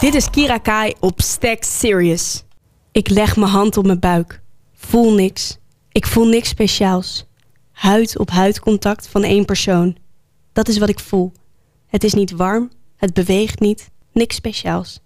[0.00, 2.44] Dit is Kira Kai op Stack Serious.
[2.92, 4.42] Ik leg mijn hand op mijn buik.
[4.74, 5.58] Voel niks.
[5.92, 7.26] Ik voel niks speciaals.
[7.72, 9.96] Huid op huid contact van één persoon.
[10.52, 11.32] Dat is wat ik voel.
[11.86, 15.00] Het is niet warm, het beweegt niet, niks speciaals.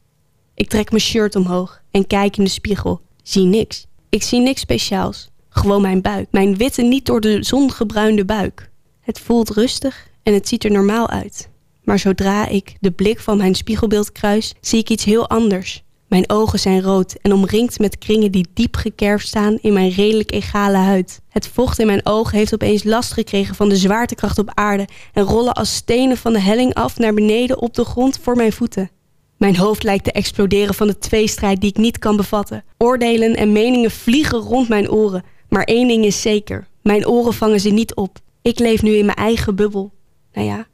[0.55, 3.01] Ik trek mijn shirt omhoog en kijk in de spiegel.
[3.23, 3.87] Zie niks.
[4.09, 5.31] Ik zie niks speciaals.
[5.55, 6.27] Gewoon mijn buik.
[6.31, 8.71] Mijn witte, niet door de zon gebruinde buik.
[9.01, 11.49] Het voelt rustig en het ziet er normaal uit.
[11.85, 15.83] Maar zodra ik de blik van mijn spiegelbeeld kruis, zie ik iets heel anders.
[16.09, 20.33] Mijn ogen zijn rood en omringd met kringen die diep gekerfd staan in mijn redelijk
[20.33, 21.21] egale huid.
[21.29, 25.23] Het vocht in mijn ogen heeft opeens last gekregen van de zwaartekracht op aarde en
[25.23, 28.91] rollen als stenen van de helling af naar beneden op de grond voor mijn voeten.
[29.37, 32.65] Mijn hoofd lijkt te exploderen van de tweestrijd die ik niet kan bevatten.
[32.79, 37.61] Oordelen en meningen vliegen rond mijn oren, maar één ding is zeker: mijn oren vangen
[37.61, 38.19] ze niet op.
[38.43, 39.93] Ik leef nu in mijn eigen bubbel.
[40.33, 40.67] Nou ja,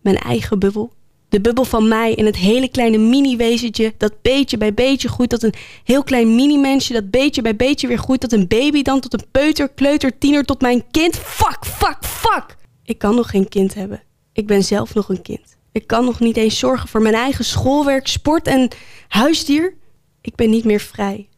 [0.00, 0.92] mijn eigen bubbel.
[1.28, 5.42] De bubbel van mij en het hele kleine mini-wezentje dat beetje bij beetje groeit tot
[5.42, 9.12] een heel klein mini-mensje dat beetje bij beetje weer groeit tot een baby, dan tot
[9.12, 11.16] een peuter, kleuter, tiener, tot mijn kind.
[11.16, 12.56] Fuck, fuck, fuck!
[12.84, 14.02] Ik kan nog geen kind hebben.
[14.32, 15.56] Ik ben zelf nog een kind.
[15.72, 18.68] Ik kan nog niet eens zorgen voor mijn eigen schoolwerk, sport en
[19.08, 19.74] huisdier.
[20.20, 21.28] Ik ben niet meer vrij.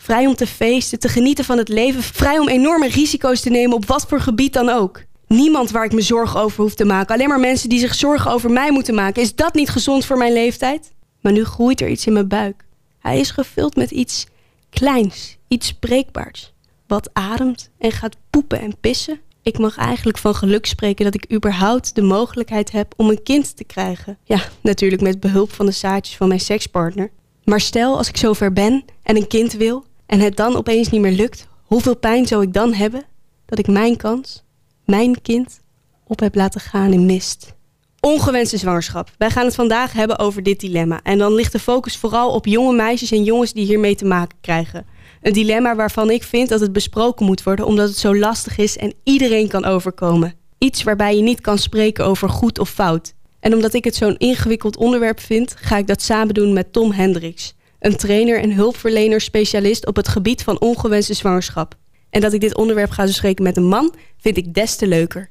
[0.00, 3.76] Vrij om te feesten, te genieten van het leven, vrij om enorme risico's te nemen
[3.76, 5.02] op wat voor gebied dan ook.
[5.26, 7.14] Niemand waar ik me zorgen over hoef te maken.
[7.14, 9.22] Alleen maar mensen die zich zorgen over mij moeten maken.
[9.22, 10.92] Is dat niet gezond voor mijn leeftijd?
[11.20, 12.64] Maar nu groeit er iets in mijn buik.
[12.98, 14.26] Hij is gevuld met iets
[14.70, 16.52] kleins, iets breekbaars.
[16.86, 19.20] Wat ademt en gaat poepen en pissen.
[19.42, 23.56] Ik mag eigenlijk van geluk spreken dat ik überhaupt de mogelijkheid heb om een kind
[23.56, 24.18] te krijgen.
[24.24, 27.10] Ja, natuurlijk met behulp van de zaadjes van mijn sekspartner.
[27.44, 31.00] Maar stel als ik zover ben en een kind wil en het dan opeens niet
[31.00, 33.04] meer lukt, hoeveel pijn zou ik dan hebben
[33.46, 34.46] dat ik mijn kans
[34.84, 35.60] mijn kind
[36.06, 37.54] op heb laten gaan in mist.
[38.00, 39.10] Ongewenste zwangerschap.
[39.18, 41.00] Wij gaan het vandaag hebben over dit dilemma.
[41.02, 44.38] En dan ligt de focus vooral op jonge meisjes en jongens die hiermee te maken
[44.40, 44.86] krijgen.
[45.22, 48.76] Een dilemma waarvan ik vind dat het besproken moet worden omdat het zo lastig is
[48.76, 50.34] en iedereen kan overkomen.
[50.58, 53.14] Iets waarbij je niet kan spreken over goed of fout.
[53.40, 56.92] En omdat ik het zo'n ingewikkeld onderwerp vind, ga ik dat samen doen met Tom
[56.92, 61.74] Hendricks, een trainer en hulpverlener specialist op het gebied van ongewenste zwangerschap.
[62.10, 65.28] En dat ik dit onderwerp ga bespreken met een man, vind ik des te leuker.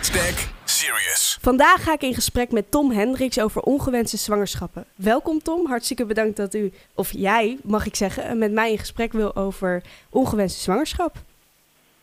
[0.00, 1.38] Stack Serious.
[1.40, 4.84] Vandaag ga ik in gesprek met Tom Hendricks over ongewenste zwangerschappen.
[4.94, 9.12] Welkom Tom, hartstikke bedankt dat u, of jij mag ik zeggen, met mij in gesprek
[9.12, 11.16] wil over ongewenste zwangerschap.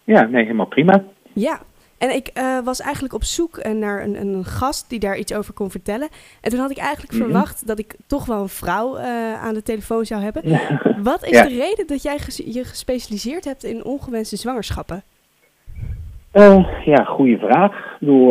[0.04, 1.04] Ja, nee, helemaal prima.
[1.34, 1.62] Ja,
[1.98, 5.34] en ik uh, was eigenlijk op zoek eh, naar een, een, gast die daar iets
[5.34, 6.08] over kon vertellen.
[6.42, 9.64] En toen had ik eigenlijk verwacht dat ik toch wel een vrouw uh, aan de
[9.64, 10.42] telefoon zou hebben.
[11.04, 15.04] Wat is de reden dat jij je gespecialiseerd hebt in ongewenste zwangerschappen?
[16.86, 17.72] ja, goede vraag.
[17.72, 18.30] Ik bedoel,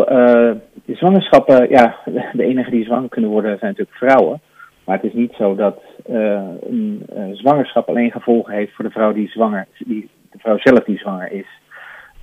[0.87, 1.97] zwangerschappen, ja,
[2.33, 4.41] de enige die zwanger kunnen worden zijn natuurlijk vrouwen.
[4.85, 9.29] Maar het is niet zo dat een zwangerschap alleen gevolgen heeft voor de vrouw die
[9.29, 11.47] zwanger, die, de vrouw zelf die zwanger is.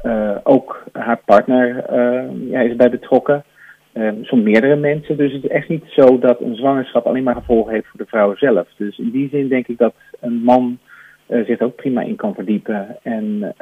[0.04, 3.44] Uh, ook haar partner uh, ja, is bij betrokken.
[4.22, 5.18] Soms meerdere mensen.
[5.18, 8.06] Dus het is echt niet zo dat een zwangerschap alleen maar gevolgen heeft voor de
[8.06, 8.68] vrouw zelf.
[8.78, 10.80] Dus in die zin denk ik dat een man
[11.28, 12.98] zich ook prima in kan verdiepen.
[13.04, 13.54] En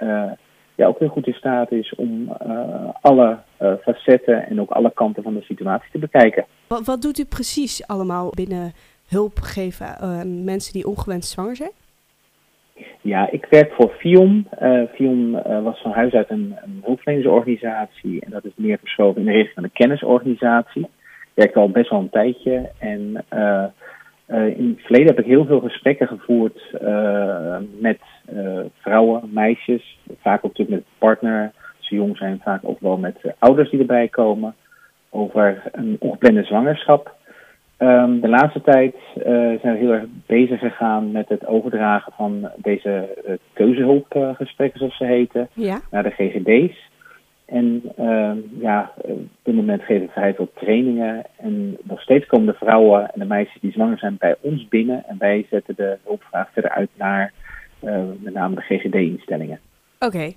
[0.76, 2.32] ja, ook heel goed in staat is om
[3.02, 3.38] alle
[3.82, 6.46] facetten en ook alle kanten van de situatie te bekijken.
[6.68, 8.72] Wat, wat doet u precies allemaal binnen
[9.08, 11.72] hulp geven aan mensen die ongewenst zwanger zijn?
[13.02, 14.48] Ja, ik werk voor FIOM.
[14.62, 17.00] Uh, FIOM uh, was van huis uit een, een
[18.20, 20.82] en dat is meer verschoven in de richting van een kennisorganisatie.
[20.82, 20.90] Ik
[21.34, 23.66] werk al best wel een tijdje en uh,
[24.58, 26.78] in het verleden heb ik heel veel gesprekken gevoerd
[27.80, 28.00] met
[28.82, 31.52] vrouwen, meisjes, vaak ook natuurlijk met partner.
[31.78, 34.56] Als ze jong zijn, vaak ook wel met ouders die erbij komen,
[35.10, 37.16] over een ongeplande zwangerschap.
[37.82, 39.24] Um, de laatste tijd uh,
[39.62, 45.06] zijn we heel erg bezig gegaan met het overdragen van deze uh, keuzehulpgesprekken, zoals ze
[45.06, 45.50] heten,
[45.92, 46.90] naar de GGD's.
[47.46, 51.26] En uh, ja, op dit moment geven we heel veel trainingen.
[51.38, 55.04] En nog steeds komen de vrouwen en de meisjes die zwanger zijn bij ons binnen.
[55.08, 57.34] En wij zetten de hulpvraag verder uit naar
[58.20, 59.60] met name de GGD-instellingen.
[60.00, 60.32] Oké.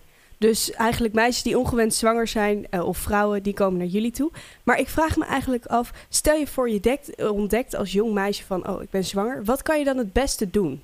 [0.49, 4.31] Dus eigenlijk meisjes die ongewenst zwanger zijn uh, of vrouwen die komen naar jullie toe.
[4.65, 8.45] Maar ik vraag me eigenlijk af, stel je voor je dekt, ontdekt als jong meisje
[8.45, 9.45] van oh ik ben zwanger.
[9.45, 10.81] Wat kan je dan het beste doen?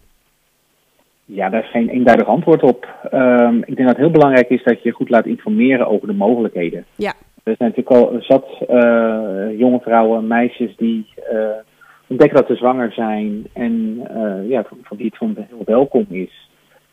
[1.25, 2.88] Ja, daar is geen eenduidig antwoord op.
[3.12, 6.14] Um, ik denk dat het heel belangrijk is dat je goed laat informeren over de
[6.14, 6.84] mogelijkheden.
[6.96, 7.12] Ja.
[7.43, 11.49] Er zijn natuurlijk al zat uh, jonge vrouwen, meisjes die uh,
[12.06, 14.00] ontdekken dat ze zwanger zijn en
[14.49, 16.47] ja, van, van wie het heel welkom is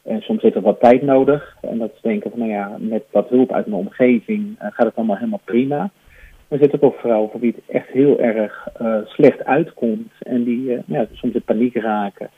[0.05, 1.57] En soms heeft dat wat tijd nodig.
[1.61, 4.95] En dat ze denken van, nou ja, met wat hulp uit mijn omgeving gaat het
[4.95, 5.77] allemaal helemaal prima.
[5.77, 8.67] Maar er zitten ook vrouwen voor wie het echt heel erg
[9.05, 10.11] slecht uitkomt.
[10.19, 12.29] En die ja, soms in paniek raken.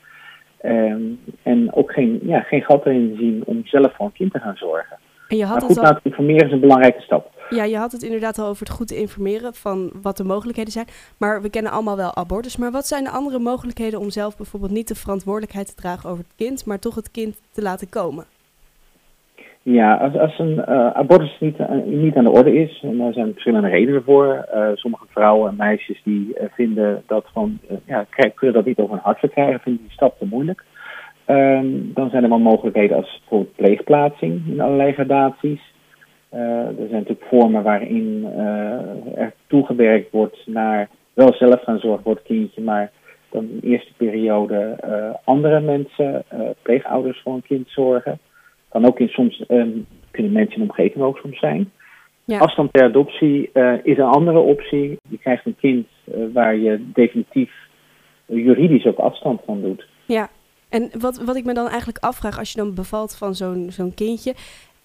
[0.60, 1.02] Ehm,
[1.42, 4.56] en ook geen, ja, geen gat erin zien om zelf voor een kind te gaan
[4.56, 4.96] zorgen.
[5.28, 5.82] En je had maar goed al...
[5.82, 7.30] laten informeren is een belangrijke stap.
[7.50, 10.86] Ja, je had het inderdaad al over het goed informeren van wat de mogelijkheden zijn.
[11.18, 12.56] Maar we kennen allemaal wel abortus.
[12.56, 16.24] Maar wat zijn de andere mogelijkheden om zelf bijvoorbeeld niet de verantwoordelijkheid te dragen over
[16.24, 18.24] het kind, maar toch het kind te laten komen?
[19.62, 23.12] Ja, als, als een uh, abortus niet, uh, niet aan de orde is, en daar
[23.12, 24.48] zijn verschillende redenen voor.
[24.54, 29.04] Uh, sommige vrouwen en meisjes die vinden dat van, ja, kunnen dat niet over hun
[29.04, 30.64] hart verkrijgen, vinden die stap te moeilijk.
[31.24, 35.60] Ehm, dan zijn er wel mogelijkheden als bijvoorbeeld pleegplaatsing in allerlei gradaties.
[36.30, 38.26] Er zijn natuurlijk vormen waarin
[39.14, 42.90] er toegewerkt wordt naar wel zelf gaan zorgen voor het kindje, maar
[43.30, 44.76] dan in de eerste periode
[45.24, 46.24] andere mensen,
[46.62, 48.18] pleegouders voor een kind zorgen.
[48.68, 51.70] Kan ook in soms, um, kunnen mensen in de omgeving ook soms zijn.
[52.24, 52.38] Ja.
[52.38, 54.98] Afstand ter adoptie uh, is een andere optie.
[55.08, 57.52] Je krijgt een kind uh, waar je definitief
[58.26, 59.86] juridisch ook afstand van doet.
[60.06, 60.28] Ja,
[60.68, 63.94] en wat, wat ik me dan eigenlijk afvraag als je dan bevalt van zo'n zo'n
[63.94, 64.34] kindje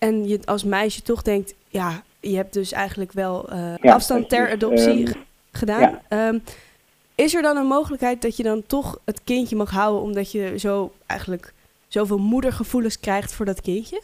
[0.03, 4.29] en je als meisje toch denkt, ja, je hebt dus eigenlijk wel uh, ja, afstand
[4.29, 5.13] ter adoptie um,
[5.51, 6.00] gedaan.
[6.09, 6.27] Ja.
[6.27, 6.44] Um,
[7.15, 10.59] is er dan een mogelijkheid dat je dan toch het kindje mag houden omdat je
[10.59, 11.53] zo eigenlijk
[11.88, 14.01] zoveel moedergevoelens krijgt voor dat kindje?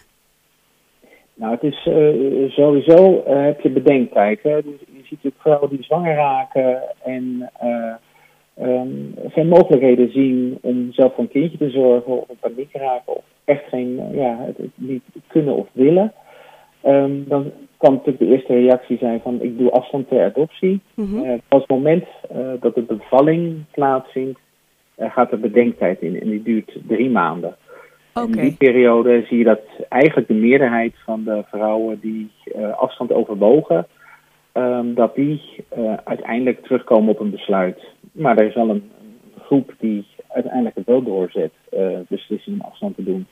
[1.33, 4.43] Nou, het is uh, sowieso uh, heb je bedenktijd.
[4.43, 4.61] Hè?
[4.61, 7.51] Dus je ziet natuurlijk vrouwen die zwanger raken en
[8.61, 13.23] um, geen mogelijkheden zien om zelf voor een kindje te zorgen of paniek raken of
[13.44, 16.13] echt geen, ja, het, het, niet kunnen of willen.
[16.85, 20.81] Um, dan kan natuurlijk de eerste reactie zijn van ik doe afstand ter adoptie.
[20.94, 21.41] Mm -hmm.
[21.50, 22.06] het moment
[22.59, 24.39] dat de bevalling plaatsvindt,
[24.97, 27.56] gaat er bedenktijd in en die duurt drie maanden.
[28.13, 32.31] In die periode zie je dat eigenlijk de meerderheid van de vrouwen die
[32.75, 33.88] afstand overwogen,
[34.53, 35.41] um, dat die
[35.77, 37.79] uh, uiteindelijk terugkomen op een besluit.
[38.11, 38.91] Maar er is wel een,
[39.39, 41.99] groep die uiteindelijk het wel doorzet, uh,
[42.45, 43.27] om afstand te doen.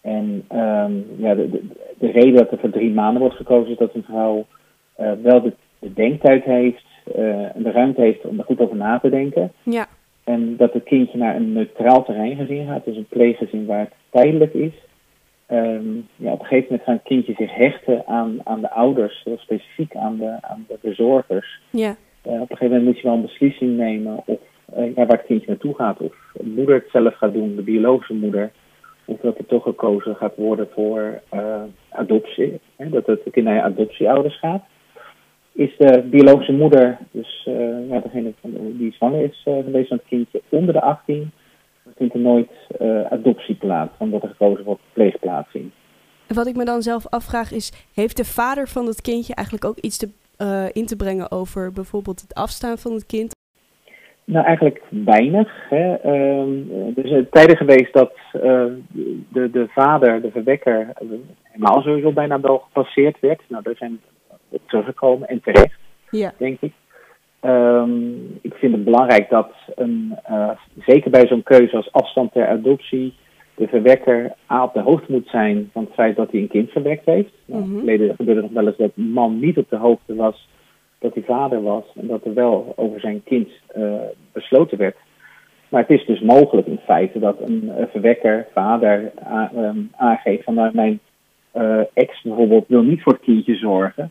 [0.00, 1.62] En um, ja, de, de,
[1.98, 4.46] de, reden dat er voor drie maanden wordt gekozen is dat een vrouw
[4.96, 6.84] wel de, de, denktijd heeft
[7.54, 9.52] en de ruimte heeft om er goed over na te denken.
[9.62, 9.86] Ja.
[10.24, 13.92] En dat het kindje naar een neutraal terrein gezin gaat, dus een pleeggezin waar het
[14.10, 14.72] tijdelijk is.
[15.50, 19.38] Um, ja, op een gegeven moment gaan kindjes zich hechten aan, aan de ouders, heel
[19.38, 21.60] specifiek aan de, aan de verzorgers.
[21.70, 21.96] Ja.
[22.26, 24.38] Uh, op een gegeven moment moet je wel een beslissing nemen of
[24.76, 26.00] uh, ja, waar het kindje naartoe gaat.
[26.00, 28.52] Of de moeder het zelf gaat doen, de biologische moeder.
[29.04, 32.60] Of dat er toch gekozen gaat worden voor uh, adoptie.
[32.76, 34.64] Hè, dat het kind naar adoptieouders gaat
[35.54, 37.48] is de biologische moeder, dus
[37.88, 38.32] ja, degene
[38.72, 41.30] die zwanger is geweest van het kindje onder de 18, dan
[41.96, 42.50] vindt er nooit
[42.80, 43.92] uh, adoptie plaats.
[43.98, 45.70] Wordt er gekozen voor pleegplaatsing.
[46.26, 49.78] Wat ik me dan zelf afvraag is, heeft de vader van het kindje eigenlijk ook
[49.78, 50.08] iets te,
[50.72, 53.32] in te brengen over bijvoorbeeld het afstaan van het kind?
[54.24, 55.68] Nou, eigenlijk weinig.
[55.68, 56.04] Hè.
[56.04, 60.92] Uh, er zijn tijden geweest dat de, de vader, de verwekker,
[61.42, 63.42] helemaal sowieso bijna wel gepasseerd werd.
[63.48, 64.00] Nou, er zijn
[64.66, 65.78] teruggekomen en terecht,
[66.10, 66.32] ja.
[66.38, 66.72] denk ik.
[67.44, 70.50] Um, ik vind het belangrijk dat, een, uh,
[70.86, 73.14] zeker bij zo'n keuze als afstand ter adoptie,
[73.54, 76.70] de verwekker A op de hoogte moet zijn van het feit dat hij een kind
[76.70, 77.32] verwekt heeft.
[77.44, 77.76] Mm -hmm.
[77.76, 80.48] verleden gebeurde nog wel eens dat een man niet op de hoogte was
[80.98, 83.94] dat hij vader was en dat er wel over zijn kind uh,
[84.32, 84.96] besloten werd.
[85.68, 89.12] Maar het is dus mogelijk in feite dat een uh, verwekker, vader,
[89.56, 91.00] um, aangeeft van nou, mijn
[91.94, 94.10] ex bijvoorbeeld wil niet voor het kindje zorgen.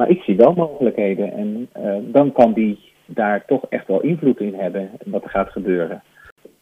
[0.00, 4.40] Maar ik zie wel mogelijkheden en uh, dan kan die daar toch echt wel invloed
[4.40, 6.02] in hebben wat er gaat gebeuren.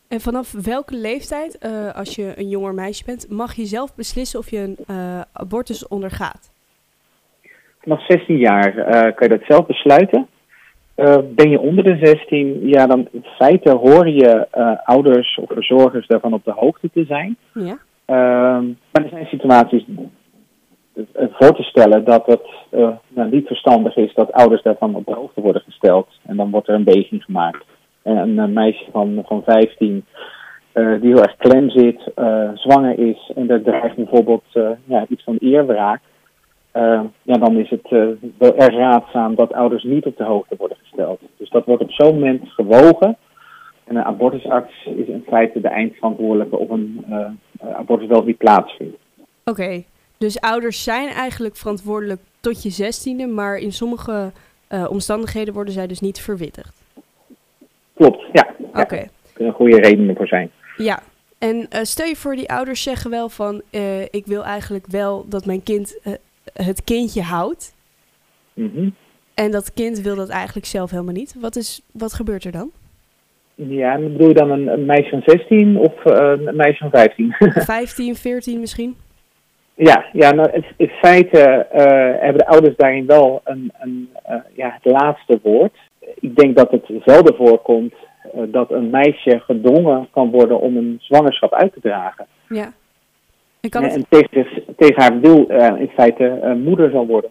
[0.09, 4.39] En vanaf welke leeftijd, uh, als je een jonger meisje bent, mag je zelf beslissen
[4.39, 6.51] of je een uh, abortus ondergaat?
[7.81, 8.73] Vanaf 16 jaar
[9.15, 10.27] kan je dat zelf besluiten.
[11.35, 14.47] ben je onder de 16, ja, dan in feite horen je
[14.85, 17.37] ouders of verzorgers daarvan op de hoogte te zijn.
[17.53, 17.79] Ja.
[18.09, 20.05] Ehm, maar er zijn situaties eh,
[21.15, 25.15] voor te stellen dat het uh, nou, niet verstandig is dat ouders daarvan op de
[25.15, 26.09] hoogte worden gesteld.
[26.27, 27.65] En dan wordt er een beging gemaakt.
[28.03, 30.05] En een meisje van, van 15
[30.75, 34.45] uh, die heel erg klem zit, uh, zwanger is en er dreigt bijvoorbeeld
[34.85, 36.01] ja, iets van eerwraak.
[37.23, 37.89] ja, dan is het
[38.39, 41.21] wel erg raadzaam dat ouders niet op de hoogte worden gesteld.
[41.37, 43.17] Dus dat wordt op zo'n moment gewogen.
[43.85, 47.05] En een abortusarts is in feite de eindverantwoordelijke of een
[47.61, 48.97] abortus wel niet plaatsvindt.
[49.45, 49.83] Oké,
[50.19, 54.33] dus ouders zijn eigenlijk verantwoordelijk tot je zestiende, maar in sommige
[54.71, 56.83] uh, omstandigheden worden zij dus niet verwittigd.
[57.95, 58.55] Klopt, ja.
[58.59, 58.81] Oké.
[58.81, 58.99] Okay.
[58.99, 60.51] Er kunnen goede redenen voor zijn.
[60.77, 61.03] Ja.
[61.39, 63.63] En stel je voor, die ouders zeggen wel van,
[64.11, 65.99] ik wil eigenlijk wel dat mijn kind
[66.53, 67.75] het kindje houdt.
[68.55, 68.89] Mhm.
[69.35, 71.35] En dat kind wil dat eigenlijk zelf helemaal niet.
[71.41, 72.71] Wat, is, wat gebeurt er dan?
[73.55, 77.35] Ja, bedoel je dan een, een meisje van 16 of uh, een meisje van 15?
[77.53, 78.97] 15, 14 misschien?
[79.79, 84.79] Ja, ja nou, in, feite uh, hebben de ouders daarin wel een, een, uh, ja,
[84.81, 85.77] het laatste woord.
[86.15, 87.95] Ik denk dat het zelden voorkomt
[88.47, 92.27] dat een meisje gedwongen kan worden om een zwangerschap uit te dragen.
[92.49, 92.73] Ja.
[93.61, 93.95] En, kan het...
[93.95, 95.47] en tegen, tegen haar wil
[95.79, 97.31] in feite moeder zal worden.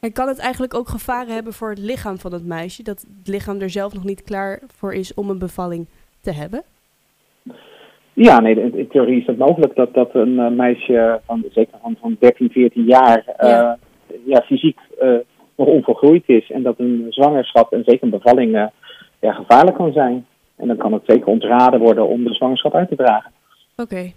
[0.00, 2.82] En kan het eigenlijk ook gevaren hebben voor het lichaam van het meisje?
[2.82, 5.86] Dat het lichaam er zelf nog niet klaar voor is om een bevalling
[6.20, 6.62] te hebben?
[8.20, 11.96] Ja, nee, in theorie is het mogelijk dat, dat een uh, meisje van zeker van,
[12.00, 13.78] van 13, 14 jaar uh, ja.
[14.24, 14.42] ja.
[14.46, 15.16] fysiek uh,
[15.56, 16.50] nog onvolgroeid is.
[16.50, 18.70] En dat een zwangerschap en zeker een bevalling
[19.20, 20.26] ja, gevaarlijk kan zijn.
[20.56, 23.30] En dan kan het zeker ontraden worden om de zwangerschap uit te dragen.
[23.76, 24.12] Oké.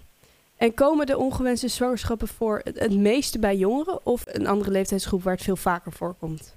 [0.58, 5.22] En komen de ongewenste zwangerschappen voor het, het, meeste bij jongeren of een andere leeftijdsgroep
[5.22, 6.56] waar het veel vaker voorkomt?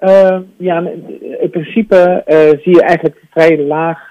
[0.00, 0.88] Uh, ja,
[1.40, 4.07] in principe uh, zie je eigenlijk vrij laag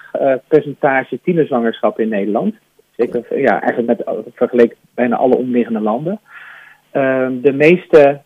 [0.48, 2.56] percentage tienerzwangerschappen in Nederland.
[2.96, 6.20] Zeker, ja, eigenlijk met vergeleken bijna alle omliggende landen.
[6.92, 8.22] Ehm, de meeste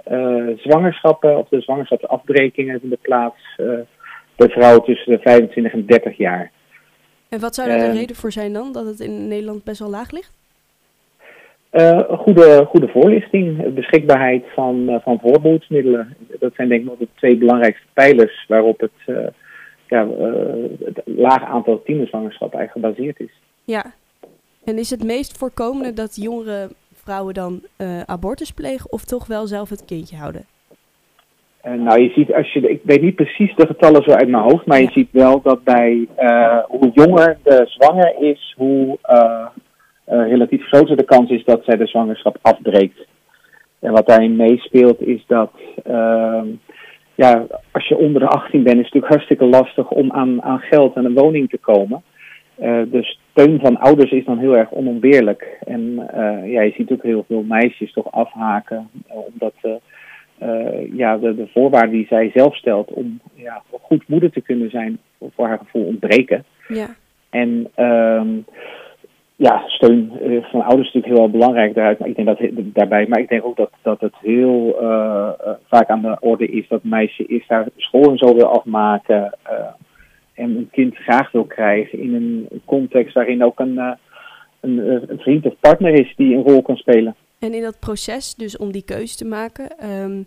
[0.58, 3.56] zwangerschappen of de zwangerschapsafbrekingen vinden plaats
[4.36, 6.52] bij vrouwen tussen de 25 en 30 jaar.
[7.30, 9.90] En wat zou daar de reden voor zijn dan, dat het in Nederland best wel
[9.90, 10.34] laag ligt?
[11.72, 16.16] Uh, goede, goede voorlichting, beschikbaarheid van, uh, van voorbehoedsmiddelen.
[16.40, 19.18] Dat zijn denk ik wel de twee belangrijkste pijlers waarop het, uh,
[19.92, 20.08] ja,
[20.84, 23.32] het laag aantal tienerzwangerschappen eigenlijk gebaseerd is.
[23.64, 23.94] Ja,
[24.66, 27.62] en is het meest voorkomende dat jongere vrouwen dan
[28.06, 30.46] abortus plegen of toch wel zelf het kindje houden?
[31.64, 34.66] nou, je ziet als je, ik weet niet precies de getallen zo uit mijn hoofd,
[34.66, 36.08] maar je ziet wel dat bij
[36.68, 38.98] hoe jonger de zwanger is, hoe
[40.12, 43.08] uh, relatief groter de kans is dat zij de zwangerschap afbreekt.
[43.80, 45.52] En wat daarin meespeelt is dat,
[45.88, 46.42] uh,
[47.22, 50.60] ja, als je onder de 18 bent, is het natuurlijk hartstikke lastig om aan, aan
[50.60, 52.04] geld en een woning te komen.
[52.60, 55.58] Uh, de steun van ouders is dan heel erg onontbeerlijk.
[55.66, 55.82] En
[56.16, 59.54] uh, ja, je ziet ook heel veel meisjes toch afhaken, omdat
[60.94, 65.00] ja, de, de voorwaarden die zij zelf stelt om ja, goed moeder te kunnen zijn,
[65.36, 66.46] voor haar gevoel ontbreken.
[66.68, 66.96] Ja.
[67.30, 68.22] En uh,
[69.42, 72.00] ja, steun uh, van ouders is natuurlijk heel belangrijk daaruit.
[72.00, 75.30] Maar ik denk dat daarbij, maar ik denk ook dat, dat het heel uh,
[75.68, 79.38] vaak aan de orde is dat meisje is daar school en zo wil afmaken.
[80.34, 83.78] en een kind graag wil krijgen in een context waarin ook een,
[84.60, 84.78] een,
[85.10, 87.16] een, vriend of partner is die een rol kan spelen.
[87.40, 90.26] En in dat proces, dus om die keuze te maken, um,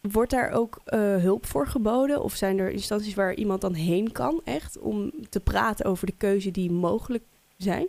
[0.00, 0.80] wordt daar ook
[1.20, 2.22] hulp voor geboden?
[2.22, 6.16] Of zijn er instanties waar iemand dan heen kan, echt, om te praten over de
[6.18, 7.22] keuze die mogelijk
[7.56, 7.86] zijn?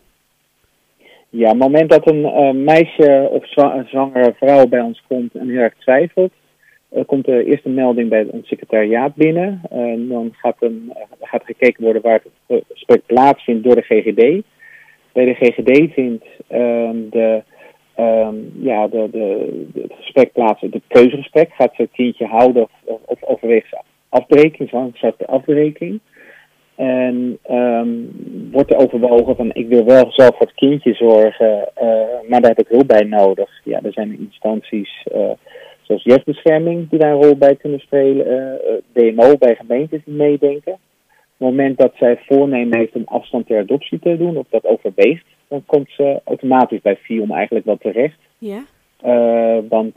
[1.37, 5.35] Ja, op het moment dat een uh, meisje of zwa zwangere vrouw bij ons komt
[5.35, 6.31] en heel erg twijfelt,
[6.93, 9.61] uh, komt de eerste melding bij een secretariaat binnen.
[9.73, 14.43] Uh, dan gaat, een, gaat gekeken worden waar het gesprek plaatsvindt door de GGD.
[15.13, 17.43] Bij de GGD vindt ehm, de,
[17.99, 21.51] um, ja, de, de, de, het gesprek plaats, het keuzegesprek.
[21.53, 25.99] Gaat ze het kindje houden of, of overweegt ze afbreking, zwangerschap afbreking.
[26.75, 28.11] En um,
[28.51, 32.53] wordt er overwogen van ik wil wel zelf voor het kindje zorgen, uh, maar daar
[32.55, 33.49] heb ik hulp bij nodig.
[33.63, 35.29] Ja, er zijn instanties uh,
[35.81, 40.71] zoals jeugdbescherming die daar een rol bij kunnen spelen, uh, DMO bij gemeentes die meedenken.
[40.73, 40.79] Op
[41.37, 45.25] het moment dat zij voornemen heeft om afstand ter adoptie te doen of dat overweegt,
[45.47, 48.17] dan komt ze automatisch bij FIOM eigenlijk wel terecht.
[48.37, 48.63] Ja.
[49.69, 49.95] Want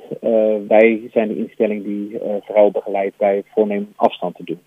[0.69, 4.61] wij zijn de instelling die vrouwen begeleidt bij voornemen om afstand te doen.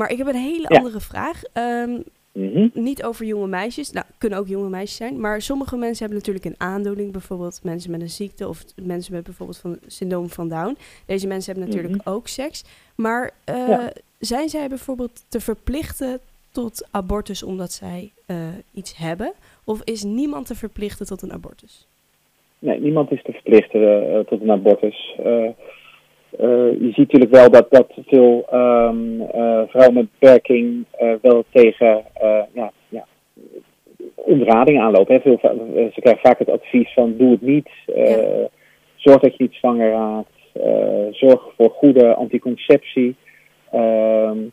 [0.00, 1.42] Maar ik heb een hele andere vraag.
[1.54, 2.70] Um, mm -hmm.
[2.74, 3.90] Niet over jonge meisjes.
[3.90, 5.20] Nou, kunnen ook jonge meisjes zijn.
[5.20, 7.12] Maar sommige mensen hebben natuurlijk een aandoening.
[7.12, 10.76] Bijvoorbeeld mensen met een ziekte of mensen met bijvoorbeeld van syndroom van Down.
[11.06, 12.14] Deze mensen hebben natuurlijk mm -hmm.
[12.14, 12.64] ook seks.
[12.94, 13.92] Maar uh, ja.
[14.18, 16.18] zijn zij bijvoorbeeld te verplichten
[16.52, 18.36] tot abortus omdat zij uh,
[18.72, 19.32] iets hebben?
[19.64, 21.86] Of is niemand te verplichten tot een abortus?
[22.58, 25.16] Nee, niemand is te verplichten uh, tot een abortus.
[26.42, 26.46] Uh,
[26.80, 32.04] je ziet natuurlijk wel dat, dat veel um, uh, vrouwen met beperking uh, wel tegen
[32.52, 33.04] ja, ja,
[34.14, 35.14] onderrading aanlopen.
[35.14, 35.20] Hè.
[35.20, 35.38] Veel,
[35.94, 38.48] ze krijgen vaak het advies van doe het niet, ja.
[38.96, 40.28] zorg dat je niet zwanger raakt,
[41.16, 43.16] zorg voor goede anticonceptie.
[43.74, 44.52] Um,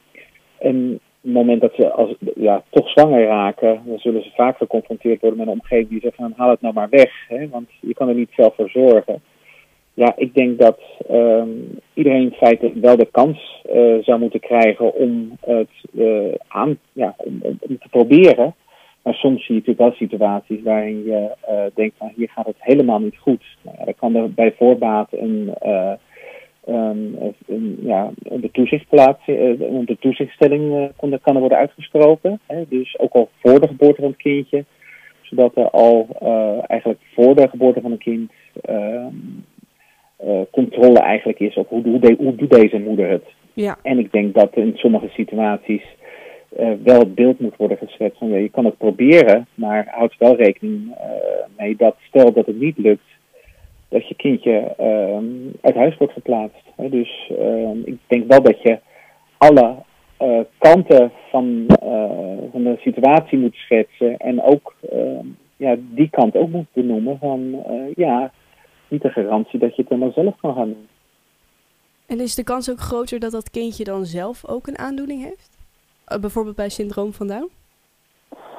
[0.59, 4.57] en op het moment dat ze als, ja, toch zwanger raken, dan zullen ze vaak
[4.57, 7.69] geconfronteerd worden met een omgeving die zegt van haal het nou maar weg, hè, want
[7.79, 9.21] je kan er niet zelf voor zorgen.
[9.97, 10.79] Ja, ik denk dat
[11.11, 16.77] um, iedereen in feite wel de kans uh, zou moeten krijgen om het uh, aan,
[16.93, 18.55] ja, om, te proberen.
[19.03, 21.31] Maar soms zie je natuurlijk wel situaties waarin je
[21.73, 23.43] denkt van hier gaat het helemaal niet goed.
[23.61, 25.53] Nou ja, dan kan er bij voorbaat een,
[27.45, 32.39] een ja, de toezichtplaats, de toezichtstelling kan, kan er worden uitgesproken.
[32.45, 32.63] Hè?
[32.69, 34.65] Dus ook al voor de geboorte van het kindje
[35.21, 36.07] zodat er al
[36.67, 39.15] eigenlijk voor de geboorte van een kind ehm,
[40.57, 43.25] controle eigenlijk is op hoe, hoe, hoe doet deze moeder het.
[43.53, 43.77] Ja.
[43.83, 45.83] En ik denk dat in sommige situaties
[46.59, 50.15] uh, wel het beeld moet worden geschetst van ja, je kan het proberen, maar houd
[50.17, 50.97] wel rekening uh,
[51.57, 53.09] mee dat stel dat het niet lukt,
[53.89, 55.17] dat je kindje uh,
[55.61, 56.63] uit huis wordt geplaatst.
[56.75, 56.89] Hè.
[56.89, 58.79] Dus ehm, ik denk wel dat je
[59.37, 59.75] alle
[60.57, 61.65] kanten van,
[62.51, 65.25] van de situatie moet schetsen en ook ehm,
[65.57, 67.63] ja, die kant ook moet benoemen van
[67.95, 68.31] ja,
[68.89, 70.87] niet de garantie dat je het dan zelf kan gaan doen.
[72.05, 75.57] En is de kans ook groter dat dat kindje dan zelf ook een aandoening heeft?
[76.07, 77.49] Uh, bijvoorbeeld bij syndroom van Down?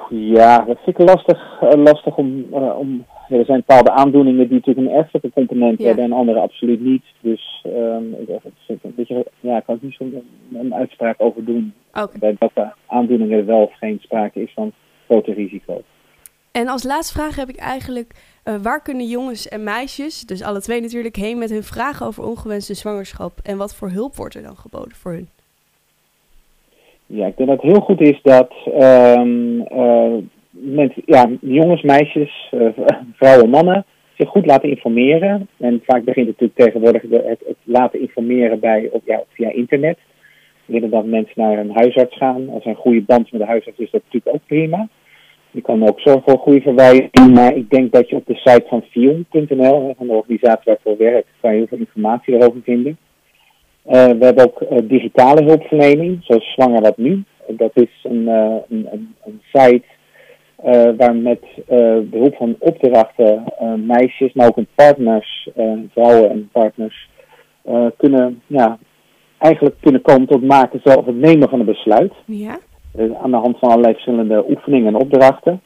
[0.09, 3.05] Ja, dat vind ik lastig, uh, lastig om, uh, om.
[3.27, 5.85] Ja, er zijn bepaalde aandoeningen die natuurlijk een erfelijke component ja.
[5.85, 7.03] hebben en andere absoluut niet.
[7.21, 8.15] Dus um,
[8.67, 11.73] een beetje, ja, ik kan ik niet zo'n een uitspraak over doen.
[11.91, 12.19] Okay.
[12.19, 14.71] Bij welke aandoeningen wel of geen sprake is van
[15.05, 15.83] grote risico's.
[16.51, 20.61] En als laatste vraag heb ik eigenlijk, uh, waar kunnen jongens en meisjes, dus alle
[20.61, 23.31] twee natuurlijk, heen met hun vragen over ongewenste zwangerschap?
[23.43, 25.27] En wat voor hulp wordt er dan geboden voor hun?
[27.05, 30.13] Ja, ik denk dat het heel goed is dat um, uh,
[30.49, 32.67] met, ja, jongens, meisjes, uh,
[33.19, 33.85] vrouwen, mannen
[34.17, 35.47] zich goed laten informeren.
[35.57, 39.97] En vaak begint het natuurlijk tegenwoordig het, laten informeren bij, of, ja, via internet.
[40.65, 42.49] Willen dat mensen naar een huisarts gaan.
[42.49, 44.87] Als er een goede band met de huisarts is, dat natuurlijk ook prima.
[45.51, 48.65] Je kan ook zorgen voor goede verwijzing, maar ik denk dat je op de site
[48.67, 52.97] van Fion.nl, van de organisatie waarvoor werk, kan je heel veel informatie erover vinden.
[53.87, 57.23] Uh, we hebben ook uh, digitale hulpverlening, zoals Zwanger wat nu.
[57.47, 59.83] Dat is een, een, een, site
[60.97, 61.39] waar met
[62.09, 63.43] behulp van opdrachten
[63.85, 65.49] meisjes, maar ook hun partners,
[65.91, 67.09] vrouwen en partners,
[67.97, 68.77] kunnen, ja,
[69.37, 72.13] eigenlijk kunnen komen tot maken zelf het nemen van een besluit.
[72.25, 72.59] Ja.
[72.95, 75.61] Uh, aan de hand van allerlei verschillende oefeningen en opdrachten.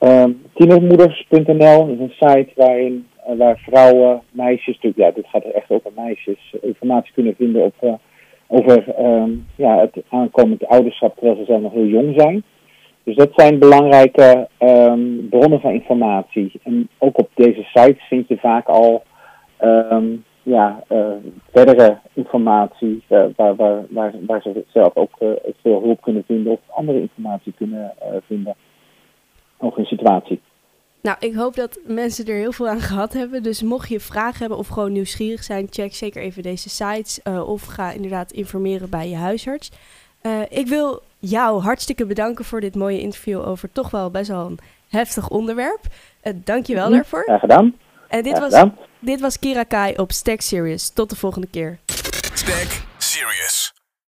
[0.00, 5.70] Um, Tienermoeders.nl is een site waarin uh, waar vrouwen, meisjes, natuurlijk, ja, dit gaat echt
[5.70, 7.98] over meisjes, informatie kunnen vinden op,
[8.46, 12.42] over um, ja, het aankomend ouderschap terwijl ze zelf nog heel jong zijn.
[13.04, 16.52] Dus dat zijn belangrijke um, bronnen van informatie.
[16.62, 19.02] En ook op deze sites vind je vaak al
[20.48, 21.12] ja, uh,
[21.52, 25.30] verdere informatie uh, waar, waar, waar, waar ze zelf ook uh,
[25.62, 27.92] veel hulp kunnen vinden of andere informatie kunnen
[28.26, 28.54] vinden
[29.58, 30.40] over een situatie.
[31.02, 33.42] Nou, ik hoop dat mensen er heel veel aan gehad hebben.
[33.42, 37.64] Dus mocht je vragen hebben of gewoon nieuwsgierig zijn, check zeker even deze sites of
[37.64, 39.70] ga inderdaad informeren bij je huisarts.
[40.48, 44.58] ik wil jou hartstikke bedanken voor dit mooie interview over toch wel best wel een
[44.88, 45.80] heftig onderwerp.
[46.44, 47.22] Dank je wel daarvoor.
[47.22, 47.74] Graag gedaan.
[48.08, 48.64] En dit was,
[49.00, 50.88] dit was Kira Kai op Stack Serious.
[50.88, 51.78] Tot de volgende keer.
[52.34, 53.77] Stack Serious.